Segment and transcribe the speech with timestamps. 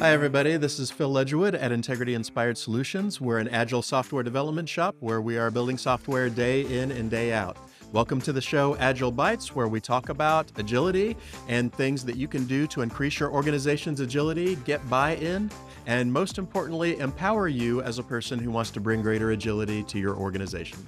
[0.00, 0.56] Hi, everybody.
[0.56, 3.20] This is Phil Ledgerwood at Integrity Inspired Solutions.
[3.20, 7.34] We're an agile software development shop where we are building software day in and day
[7.34, 7.58] out.
[7.92, 11.18] Welcome to the show Agile Bites, where we talk about agility
[11.48, 15.50] and things that you can do to increase your organization's agility, get buy in,
[15.84, 19.98] and most importantly, empower you as a person who wants to bring greater agility to
[19.98, 20.78] your organization.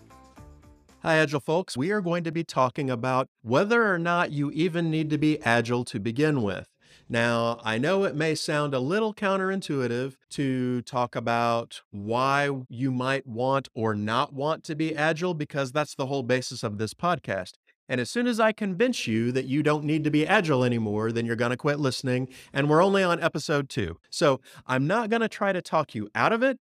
[1.03, 1.77] Hi, Agile folks.
[1.77, 5.39] We are going to be talking about whether or not you even need to be
[5.43, 6.72] Agile to begin with.
[7.13, 13.27] Now, I know it may sound a little counterintuitive to talk about why you might
[13.27, 17.53] want or not want to be agile, because that's the whole basis of this podcast.
[17.87, 21.13] And as soon as I convince you that you don't need to be agile anymore,
[21.13, 22.29] then you're going to quit listening.
[22.51, 23.99] And we're only on episode two.
[24.09, 26.57] So I'm not going to try to talk you out of it.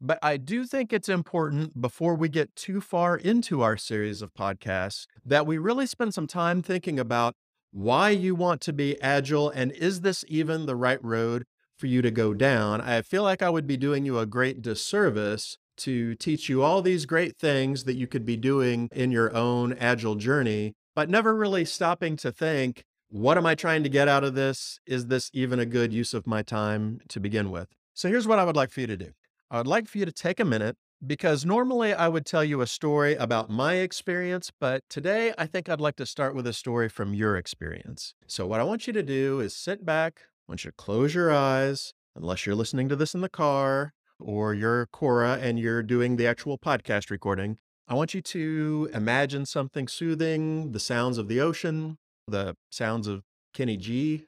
[0.00, 4.34] But I do think it's important before we get too far into our series of
[4.34, 7.34] podcasts that we really spend some time thinking about
[7.76, 11.44] why you want to be agile, and is this even the right road
[11.76, 12.80] for you to go down?
[12.80, 16.80] I feel like I would be doing you a great disservice to teach you all
[16.80, 21.36] these great things that you could be doing in your own agile journey, but never
[21.36, 24.80] really stopping to think, what am I trying to get out of this?
[24.86, 27.68] Is this even a good use of my time to begin with?
[27.92, 29.10] So here's what I would like for you to do.
[29.50, 32.60] I would like for you to take a minute because normally I would tell you
[32.60, 36.52] a story about my experience, but today I think I'd like to start with a
[36.52, 38.14] story from your experience.
[38.26, 41.14] So, what I want you to do is sit back, I want you to close
[41.14, 45.82] your eyes, unless you're listening to this in the car or you're Cora and you're
[45.82, 47.58] doing the actual podcast recording.
[47.86, 53.22] I want you to imagine something soothing, the sounds of the ocean, the sounds of
[53.52, 54.24] Kenny G,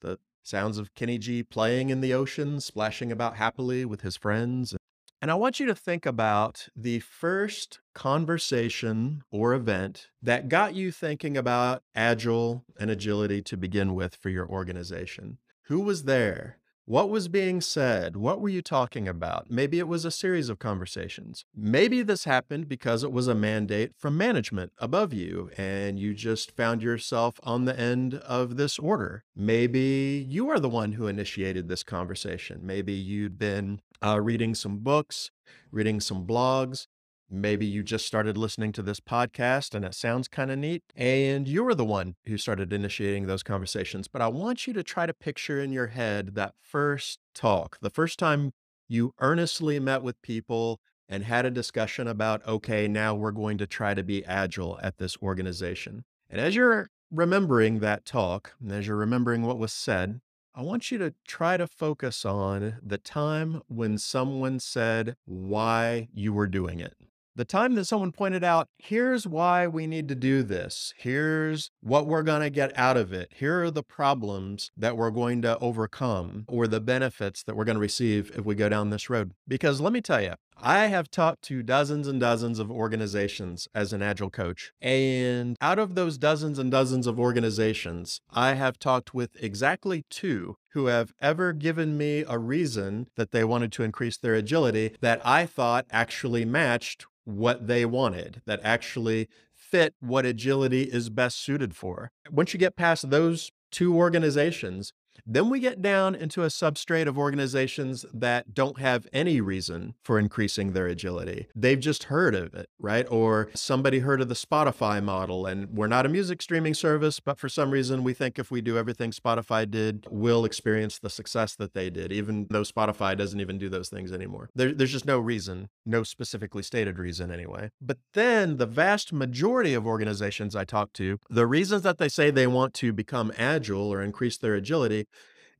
[0.00, 4.76] the sounds of Kenny G playing in the ocean, splashing about happily with his friends.
[5.22, 10.90] And I want you to think about the first conversation or event that got you
[10.90, 15.38] thinking about agile and agility to begin with for your organization.
[15.66, 16.58] Who was there?
[16.86, 18.16] What was being said?
[18.16, 19.48] What were you talking about?
[19.48, 21.44] Maybe it was a series of conversations.
[21.54, 26.50] Maybe this happened because it was a mandate from management above you and you just
[26.56, 29.22] found yourself on the end of this order.
[29.36, 32.62] Maybe you are the one who initiated this conversation.
[32.64, 35.30] Maybe you'd been uh, reading some books,
[35.70, 36.86] reading some blogs,
[37.34, 41.48] Maybe you just started listening to this podcast and it sounds kind of neat, and
[41.48, 44.06] you were the one who started initiating those conversations.
[44.06, 47.88] But I want you to try to picture in your head that first talk, the
[47.88, 48.52] first time
[48.86, 53.66] you earnestly met with people and had a discussion about, okay, now we're going to
[53.66, 56.04] try to be agile at this organization.
[56.28, 60.20] And as you're remembering that talk, and as you're remembering what was said,
[60.54, 66.34] I want you to try to focus on the time when someone said why you
[66.34, 66.94] were doing it
[67.34, 70.92] the time that someone pointed out, here's why we need to do this.
[70.96, 73.32] Here's what we're going to get out of it.
[73.34, 77.76] Here are the problems that we're going to overcome or the benefits that we're going
[77.76, 79.32] to receive if we go down this road.
[79.48, 83.92] Because let me tell you, I have talked to dozens and dozens of organizations as
[83.92, 84.72] an agile coach.
[84.80, 90.56] And out of those dozens and dozens of organizations, I have talked with exactly two
[90.70, 95.20] who have ever given me a reason that they wanted to increase their agility that
[95.24, 101.74] I thought actually matched what they wanted, that actually fit what agility is best suited
[101.74, 102.10] for.
[102.30, 104.92] Once you get past those two organizations,
[105.26, 110.18] then we get down into a substrate of organizations that don't have any reason for
[110.18, 111.46] increasing their agility.
[111.54, 113.06] They've just heard of it, right?
[113.10, 117.38] Or somebody heard of the Spotify model, and we're not a music streaming service, but
[117.38, 121.54] for some reason we think if we do everything Spotify did, we'll experience the success
[121.56, 124.50] that they did, even though Spotify doesn't even do those things anymore.
[124.54, 127.70] There, there's just no reason, no specifically stated reason anyway.
[127.80, 132.30] But then the vast majority of organizations I talk to, the reasons that they say
[132.30, 135.06] they want to become agile or increase their agility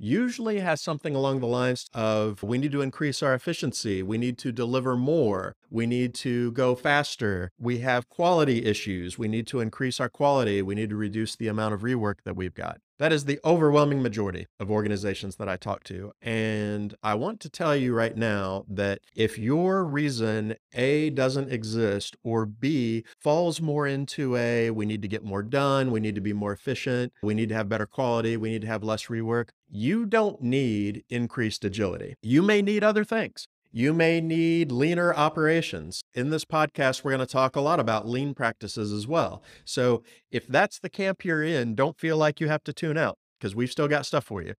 [0.03, 4.37] usually has something along the lines of we need to increase our efficiency, we need
[4.39, 9.61] to deliver more, we need to go faster, we have quality issues, we need to
[9.61, 12.81] increase our quality, we need to reduce the amount of rework that we've got.
[12.99, 16.13] That is the overwhelming majority of organizations that I talk to.
[16.21, 22.17] And I want to tell you right now that if your reason A doesn't exist
[22.23, 26.21] or B falls more into a we need to get more done, we need to
[26.21, 29.49] be more efficient, we need to have better quality, we need to have less rework,
[29.69, 32.15] you don't need increased agility.
[32.23, 33.49] You may need other things.
[33.75, 36.05] You may need leaner operations.
[36.13, 39.43] In this podcast, we're going to talk a lot about lean practices as well.
[39.65, 43.17] So if that's the camp you're in, don't feel like you have to tune out
[43.41, 44.53] because we've still got stuff for you.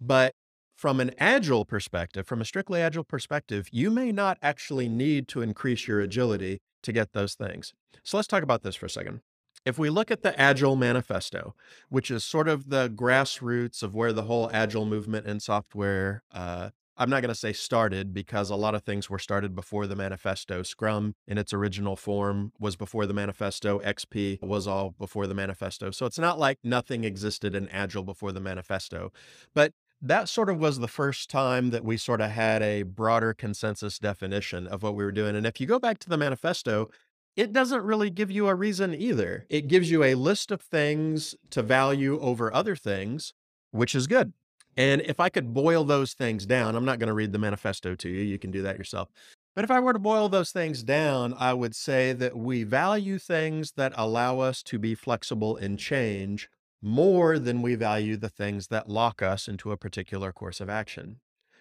[0.00, 0.34] But
[0.76, 5.42] from an agile perspective, from a strictly agile perspective, you may not actually need to
[5.42, 7.74] increase your agility to get those things.
[8.04, 9.22] So let's talk about this for a second.
[9.64, 11.56] If we look at the Agile Manifesto,
[11.88, 16.70] which is sort of the grassroots of where the whole Agile movement in software, uh,
[16.98, 19.96] I'm not going to say started because a lot of things were started before the
[19.96, 20.62] manifesto.
[20.62, 23.80] Scrum in its original form was before the manifesto.
[23.80, 25.90] XP was all before the manifesto.
[25.90, 29.12] So it's not like nothing existed in Agile before the manifesto.
[29.54, 33.34] But that sort of was the first time that we sort of had a broader
[33.34, 35.36] consensus definition of what we were doing.
[35.36, 36.88] And if you go back to the manifesto,
[37.36, 39.46] it doesn't really give you a reason either.
[39.50, 43.34] It gives you a list of things to value over other things,
[43.70, 44.32] which is good.
[44.76, 47.94] And if I could boil those things down, I'm not going to read the manifesto
[47.94, 48.22] to you.
[48.22, 49.08] You can do that yourself.
[49.54, 53.18] But if I were to boil those things down, I would say that we value
[53.18, 56.50] things that allow us to be flexible in change
[56.82, 61.20] more than we value the things that lock us into a particular course of action.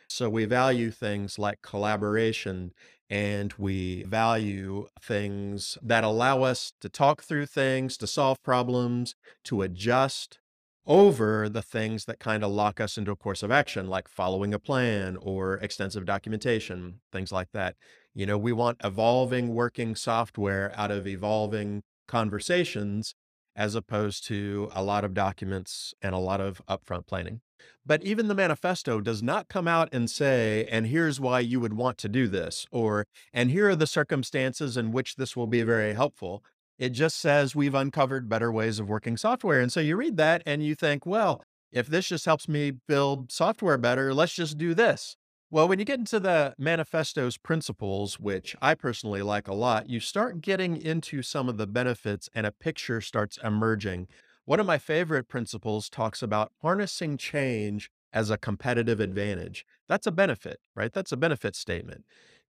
[0.09, 2.73] So we value things like collaboration
[3.09, 9.15] and we value things that allow us to talk through things, to solve problems,
[9.45, 10.39] to adjust
[10.87, 14.53] over the things that kind of lock us into a course of action, like following
[14.53, 17.75] a plan or extensive documentation, things like that.
[18.13, 23.15] You know, we want evolving working software out of evolving conversations
[23.55, 27.41] as opposed to a lot of documents and a lot of upfront planning.
[27.85, 31.73] But even the manifesto does not come out and say, and here's why you would
[31.73, 35.63] want to do this, or, and here are the circumstances in which this will be
[35.63, 36.43] very helpful.
[36.77, 39.61] It just says we've uncovered better ways of working software.
[39.61, 41.41] And so you read that and you think, well,
[41.71, 45.15] if this just helps me build software better, let's just do this.
[45.51, 49.99] Well, when you get into the manifesto's principles, which I personally like a lot, you
[49.99, 54.07] start getting into some of the benefits and a picture starts emerging.
[54.45, 59.65] One of my favorite principles talks about harnessing change as a competitive advantage.
[59.87, 60.91] That's a benefit, right?
[60.91, 62.05] That's a benefit statement.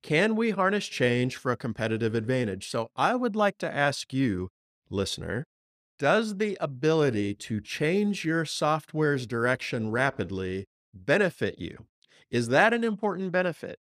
[0.03, 2.69] Can we harness change for a competitive advantage?
[2.69, 4.49] So I would like to ask you,
[4.89, 5.45] listener,
[5.97, 11.85] does the ability to change your software's direction rapidly benefit you?
[12.29, 13.79] Is that an important benefit?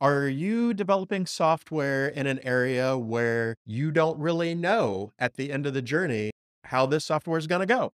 [0.00, 5.64] Are you developing software in an area where you don't really know at the end
[5.64, 6.32] of the journey
[6.64, 7.92] how this software is going to go?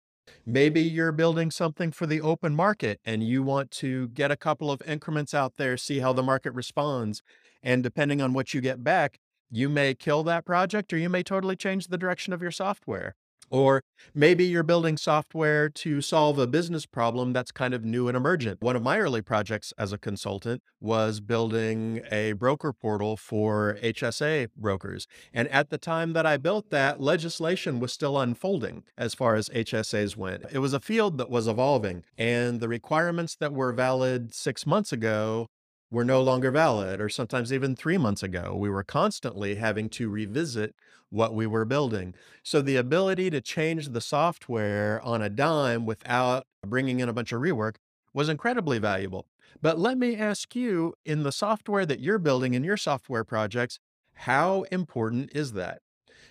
[0.44, 4.70] Maybe you're building something for the open market and you want to get a couple
[4.70, 7.22] of increments out there, see how the market responds.
[7.64, 9.19] And depending on what you get back,
[9.50, 13.16] you may kill that project or you may totally change the direction of your software.
[13.50, 13.82] Or
[14.14, 18.61] maybe you're building software to solve a business problem that's kind of new and emergent.
[18.62, 24.49] One of my early projects as a consultant was building a broker portal for HSA
[24.56, 25.06] brokers.
[25.32, 29.49] And at the time that I built that, legislation was still unfolding as far as
[29.50, 30.46] HSAs went.
[30.50, 34.93] It was a field that was evolving, and the requirements that were valid six months
[34.93, 35.49] ago
[35.94, 38.55] were no longer valid, or sometimes even three months ago.
[38.56, 40.75] We were constantly having to revisit
[41.11, 42.14] what we were building.
[42.43, 47.32] So the ability to change the software on a dime without bringing in a bunch
[47.32, 47.76] of rework
[48.12, 49.26] was incredibly valuable.
[49.62, 53.79] But let me ask you in the software that you're building in your software projects,
[54.14, 55.83] how important is that?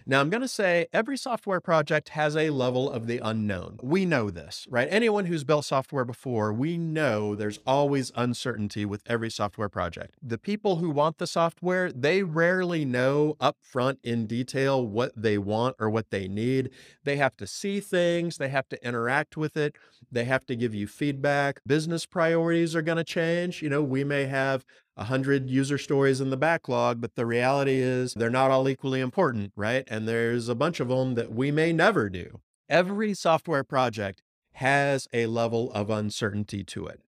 [0.05, 3.79] Now, I'm going to say every software project has a level of the unknown.
[3.81, 4.88] We know this, right?
[4.91, 10.15] Anyone who's built software before, we know there's always uncertainty with every software project.
[10.21, 15.77] The people who want the software, they rarely know upfront in detail what they want
[15.79, 16.69] or what they need.
[17.05, 19.75] They have to see things, they have to interact with it,
[20.11, 21.61] they have to give you feedback.
[21.65, 23.62] Business priorities are going to change.
[23.62, 28.13] You know, we may have 100 user stories in the backlog, but the reality is
[28.13, 29.83] they're not all equally important, right?
[29.88, 32.41] And there's a bunch of them that we may never do.
[32.69, 34.21] Every software project
[34.53, 37.01] has a level of uncertainty to it.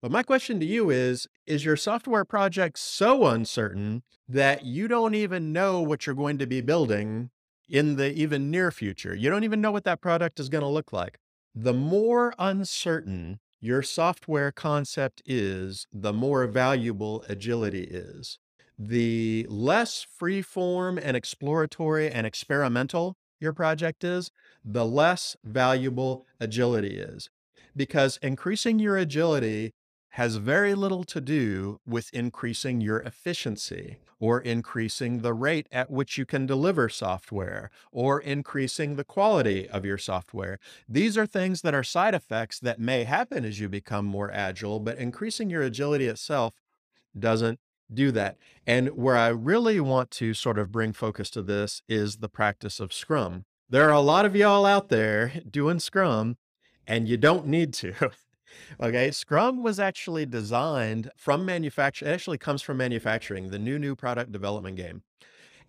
[0.00, 5.14] But my question to you is Is your software project so uncertain that you don't
[5.14, 7.30] even know what you're going to be building
[7.68, 9.14] in the even near future?
[9.14, 11.18] You don't even know what that product is going to look like.
[11.54, 18.40] The more uncertain your software concept is, the more valuable agility is.
[18.76, 24.32] The less freeform and exploratory and experimental your project is,
[24.64, 27.30] the less valuable agility is.
[27.76, 29.74] Because increasing your agility
[30.10, 36.16] has very little to do with increasing your efficiency or increasing the rate at which
[36.16, 40.60] you can deliver software or increasing the quality of your software.
[40.88, 44.78] These are things that are side effects that may happen as you become more agile,
[44.78, 46.54] but increasing your agility itself
[47.18, 47.58] doesn't
[47.92, 48.36] do that.
[48.64, 52.78] And where I really want to sort of bring focus to this is the practice
[52.78, 53.44] of Scrum.
[53.68, 56.36] There are a lot of y'all out there doing Scrum,
[56.86, 58.12] and you don't need to.
[58.80, 62.06] Okay, Scrum was actually designed from manufacture.
[62.06, 65.02] It actually comes from manufacturing, the new new product development game.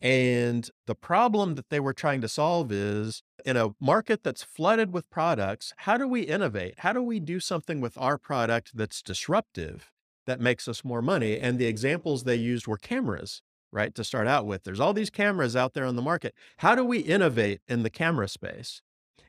[0.01, 4.91] And the problem that they were trying to solve is in a market that's flooded
[4.91, 6.75] with products, how do we innovate?
[6.79, 9.91] How do we do something with our product that's disruptive
[10.25, 11.39] that makes us more money?
[11.39, 13.95] And the examples they used were cameras, right?
[13.95, 16.33] To start out with, there's all these cameras out there on the market.
[16.57, 18.81] How do we innovate in the camera space?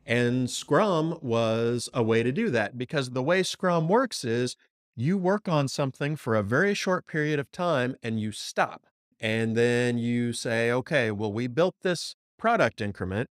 [0.06, 4.56] And Scrum was a way to do that because the way Scrum works is
[4.96, 8.82] you work on something for a very short period of time and you stop.
[9.20, 13.28] And then you say, okay, well, we built this product increment.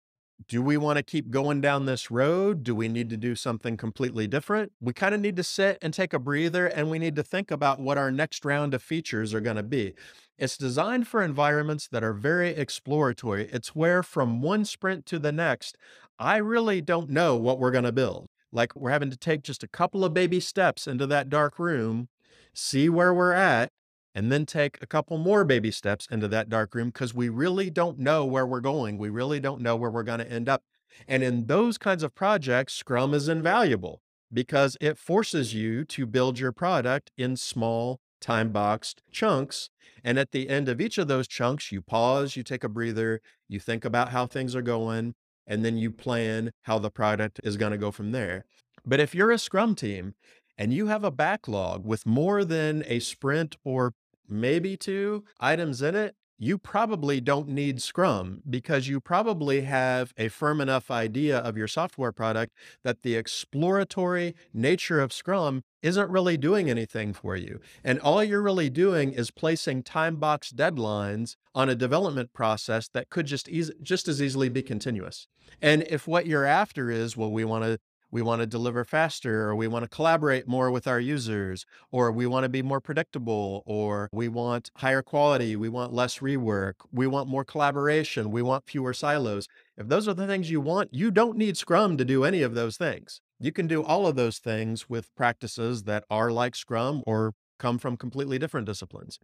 [0.47, 2.63] Do we want to keep going down this road?
[2.63, 4.71] Do we need to do something completely different?
[4.81, 7.51] We kind of need to sit and take a breather and we need to think
[7.51, 9.95] about what our next round of features are going to be.
[10.39, 13.49] It's designed for environments that are very exploratory.
[13.51, 15.77] It's where from one sprint to the next,
[16.17, 18.29] I really don't know what we're going to build.
[18.53, 22.09] Like we're having to take just a couple of baby steps into that dark room,
[22.55, 23.73] see where we're at,
[24.15, 27.69] and then take a couple more baby steps into that dark room because we really
[27.69, 28.97] don't know where we're going.
[28.97, 30.63] We really don't know where we're going to end up.
[31.07, 34.03] And in those kinds of projects, Scrum is invaluable
[34.33, 39.71] because it forces you to build your product in small, time boxed chunks.
[40.05, 43.21] And at the end of each of those chunks, you pause, you take a breather,
[43.49, 45.15] you think about how things are going,
[45.47, 48.45] and then you plan how the product is going to go from there.
[48.85, 50.15] But if you're a Scrum team
[50.57, 53.95] and you have a backlog with more than a sprint or
[54.29, 60.29] maybe two items in it, you probably don't need Scrum because you probably have a
[60.29, 62.55] firm enough idea of your software product
[62.85, 67.61] that the exploratory nature of Scrum isn't really doing anything for you.
[67.83, 73.11] And all you're really doing is placing time box deadlines on a development process that
[73.11, 73.49] could just
[73.83, 75.27] just as easily be continuous.
[75.61, 77.79] And if what you're after is, well, we want to
[78.11, 82.11] we want to deliver faster or we want to collaborate more with our users or
[82.11, 86.75] we want to be more predictable or we want higher quality we want less rework
[86.93, 90.93] we want more collaboration we want fewer silos if those are the things you want
[90.93, 94.17] you don't need scrum to do any of those things you can do all of
[94.17, 99.19] those things with practices that are like scrum or come from completely different disciplines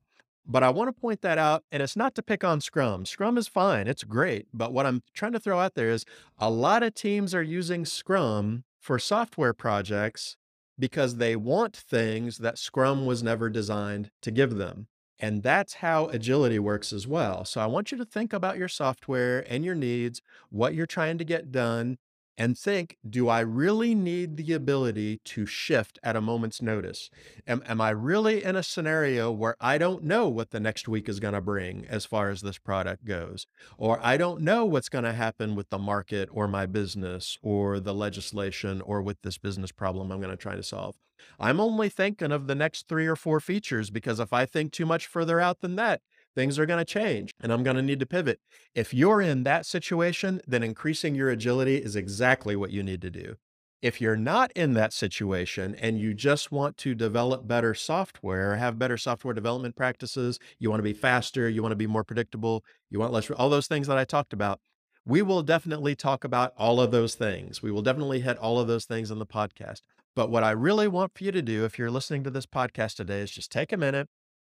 [0.47, 3.07] but I want to point that out, and it's not to pick on Scrum.
[3.07, 4.47] Scrum is fine, it's great.
[4.53, 6.05] But what I'm trying to throw out there is
[6.39, 10.37] a lot of teams are using Scrum for software projects
[10.79, 14.89] because they want things that Scrum was never designed to give them.
[15.19, 17.47] And that's how agility works as well.
[17.47, 21.17] So I want you to think about your software and your needs, what you're trying
[21.17, 21.97] to get done,
[22.37, 27.11] and think do I really need the ability to shift at a moment's notice?
[27.47, 31.09] Am, am I really in a scenario where I don't know what the next week
[31.09, 33.47] is going to bring as far as this product goes?
[33.79, 37.81] Or I don't know what's going to happen with the market or my business or
[37.81, 40.97] the legislation or with this business problem I'm going to try to solve?
[41.39, 44.87] I'm only thinking of the next three or four features because if I think too
[44.87, 46.03] much further out than that,
[46.35, 48.41] things are going to change and I'm going to need to pivot.
[48.75, 53.11] If you're in that situation, then increasing your agility is exactly what you need to
[53.11, 53.37] do.
[53.83, 58.79] If you're not in that situation and you just want to develop better software, have
[58.79, 62.65] better software development practices, you want to be faster, you want to be more predictable,
[62.89, 64.61] you want less, all those things that I talked about,
[65.07, 67.63] we will definitely talk about all of those things.
[67.63, 69.81] We will definitely hit all of those things in the podcast.
[70.17, 72.97] But what I really want for you to do, if you're listening to this podcast
[72.97, 74.09] today, is just take a minute,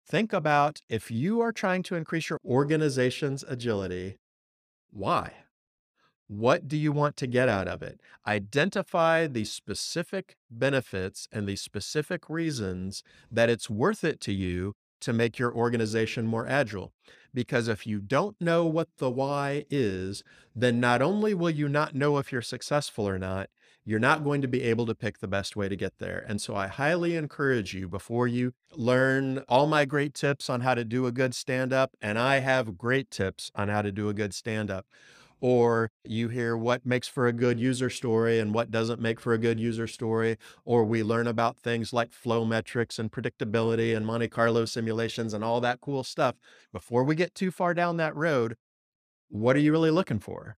[0.06, 4.18] Think about if you are trying to increase your organization's agility,
[4.90, 5.32] why?
[6.28, 8.00] What do you want to get out of it?
[8.26, 15.12] Identify the specific benefits and the specific reasons that it's worth it to you to
[15.12, 16.92] make your organization more agile.
[17.34, 20.22] Because if you don't know what the why is,
[20.54, 23.50] then not only will you not know if you're successful or not,
[23.84, 26.24] you're not going to be able to pick the best way to get there.
[26.28, 30.74] And so I highly encourage you before you learn all my great tips on how
[30.74, 34.08] to do a good stand up, and I have great tips on how to do
[34.08, 34.86] a good stand up.
[35.40, 39.32] Or you hear what makes for a good user story and what doesn't make for
[39.32, 40.36] a good user story.
[40.64, 45.42] Or we learn about things like flow metrics and predictability and Monte Carlo simulations and
[45.42, 46.36] all that cool stuff.
[46.72, 48.56] Before we get too far down that road,
[49.30, 50.56] what are you really looking for?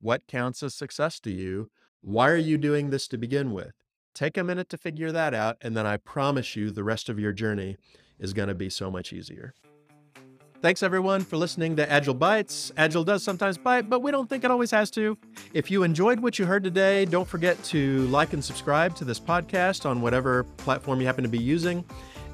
[0.00, 1.70] What counts as success to you?
[2.06, 3.72] Why are you doing this to begin with?
[4.14, 7.18] Take a minute to figure that out, and then I promise you the rest of
[7.18, 7.78] your journey
[8.18, 9.54] is going to be so much easier.
[10.60, 12.70] Thanks everyone for listening to Agile Bites.
[12.76, 15.16] Agile does sometimes bite, but we don't think it always has to.
[15.54, 19.18] If you enjoyed what you heard today, don't forget to like and subscribe to this
[19.18, 21.86] podcast on whatever platform you happen to be using.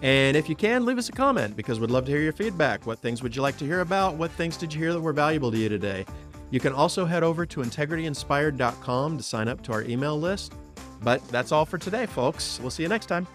[0.02, 2.86] And if you can, leave us a comment because we'd love to hear your feedback.
[2.86, 4.16] What things would you like to hear about?
[4.16, 6.06] What things did you hear that were valuable to you today?
[6.50, 10.54] You can also head over to integrityinspired.com to sign up to our email list.
[11.02, 12.58] But that's all for today, folks.
[12.60, 13.26] We'll see you next time.